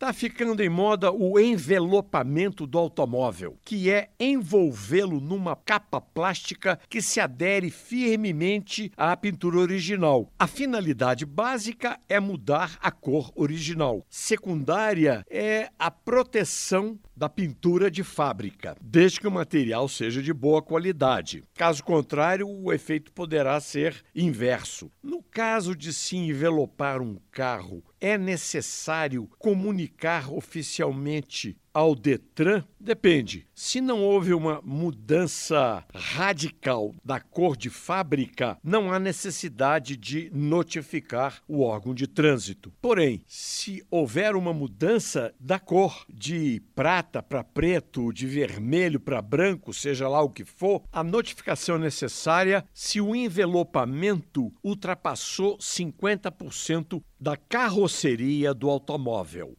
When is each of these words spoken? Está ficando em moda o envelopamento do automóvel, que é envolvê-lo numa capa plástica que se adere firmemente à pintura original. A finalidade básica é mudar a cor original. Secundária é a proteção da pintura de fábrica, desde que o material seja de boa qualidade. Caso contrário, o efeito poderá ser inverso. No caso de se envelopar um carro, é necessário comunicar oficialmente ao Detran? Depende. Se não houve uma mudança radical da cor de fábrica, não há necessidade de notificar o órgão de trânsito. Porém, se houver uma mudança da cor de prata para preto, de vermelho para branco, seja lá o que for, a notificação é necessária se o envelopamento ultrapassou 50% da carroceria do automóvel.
Está 0.00 0.14
ficando 0.14 0.62
em 0.62 0.68
moda 0.70 1.12
o 1.12 1.38
envelopamento 1.38 2.66
do 2.66 2.78
automóvel, 2.78 3.58
que 3.62 3.90
é 3.90 4.08
envolvê-lo 4.18 5.20
numa 5.20 5.54
capa 5.54 6.00
plástica 6.00 6.80
que 6.88 7.02
se 7.02 7.20
adere 7.20 7.70
firmemente 7.70 8.90
à 8.96 9.14
pintura 9.14 9.58
original. 9.58 10.32
A 10.38 10.46
finalidade 10.46 11.26
básica 11.26 12.00
é 12.08 12.18
mudar 12.18 12.78
a 12.80 12.90
cor 12.90 13.30
original. 13.34 14.02
Secundária 14.08 15.22
é 15.28 15.68
a 15.78 15.90
proteção 15.90 16.98
da 17.20 17.28
pintura 17.28 17.90
de 17.90 18.02
fábrica, 18.02 18.74
desde 18.80 19.20
que 19.20 19.28
o 19.28 19.30
material 19.30 19.86
seja 19.90 20.22
de 20.22 20.32
boa 20.32 20.62
qualidade. 20.62 21.44
Caso 21.54 21.84
contrário, 21.84 22.48
o 22.48 22.72
efeito 22.72 23.12
poderá 23.12 23.60
ser 23.60 24.02
inverso. 24.14 24.90
No 25.02 25.22
caso 25.22 25.76
de 25.76 25.92
se 25.92 26.16
envelopar 26.16 27.02
um 27.02 27.18
carro, 27.30 27.84
é 28.00 28.16
necessário 28.16 29.28
comunicar 29.38 30.32
oficialmente 30.32 31.58
ao 31.72 31.94
Detran? 31.94 32.64
Depende. 32.78 33.46
Se 33.54 33.80
não 33.80 34.02
houve 34.02 34.32
uma 34.32 34.60
mudança 34.64 35.84
radical 35.94 36.94
da 37.04 37.20
cor 37.20 37.56
de 37.56 37.68
fábrica, 37.68 38.58
não 38.64 38.92
há 38.92 38.98
necessidade 38.98 39.96
de 39.96 40.30
notificar 40.32 41.42
o 41.46 41.60
órgão 41.60 41.94
de 41.94 42.06
trânsito. 42.06 42.72
Porém, 42.80 43.22
se 43.26 43.84
houver 43.90 44.34
uma 44.34 44.52
mudança 44.52 45.34
da 45.38 45.58
cor 45.58 46.06
de 46.08 46.62
prata 46.74 47.22
para 47.22 47.44
preto, 47.44 48.12
de 48.12 48.26
vermelho 48.26 48.98
para 48.98 49.20
branco, 49.20 49.74
seja 49.74 50.08
lá 50.08 50.22
o 50.22 50.30
que 50.30 50.44
for, 50.44 50.82
a 50.90 51.04
notificação 51.04 51.76
é 51.76 51.80
necessária 51.80 52.64
se 52.72 53.00
o 53.00 53.14
envelopamento 53.14 54.52
ultrapassou 54.64 55.58
50% 55.58 57.02
da 57.20 57.36
carroceria 57.36 58.54
do 58.54 58.70
automóvel. 58.70 59.56